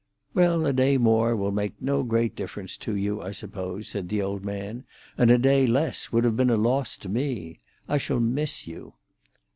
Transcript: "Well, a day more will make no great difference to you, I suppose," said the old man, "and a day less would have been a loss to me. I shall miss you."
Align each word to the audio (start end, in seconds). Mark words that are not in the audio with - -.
"Well, 0.33 0.65
a 0.65 0.73
day 0.73 0.97
more 0.97 1.35
will 1.35 1.51
make 1.51 1.79
no 1.79 2.01
great 2.01 2.35
difference 2.35 2.75
to 2.77 2.95
you, 2.95 3.21
I 3.21 3.31
suppose," 3.33 3.87
said 3.89 4.09
the 4.09 4.19
old 4.19 4.43
man, 4.43 4.83
"and 5.15 5.29
a 5.29 5.37
day 5.37 5.67
less 5.67 6.11
would 6.11 6.23
have 6.23 6.35
been 6.35 6.49
a 6.49 6.57
loss 6.57 6.97
to 7.05 7.07
me. 7.07 7.59
I 7.87 7.99
shall 7.99 8.19
miss 8.19 8.65
you." 8.67 8.95